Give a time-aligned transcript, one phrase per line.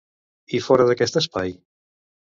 [0.59, 1.57] I fora d'aquest espai?